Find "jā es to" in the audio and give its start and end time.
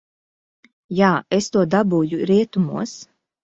1.01-1.67